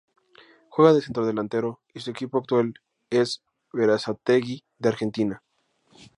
Juega 0.69 0.93
de 0.93 1.01
centrodelantero 1.03 1.79
y 1.93 1.99
su 1.99 2.09
equipo 2.09 2.39
actual 2.39 2.73
es 3.11 3.43
Berazategui 3.71 4.63
de 4.79 4.89
Argentina. 4.89 5.43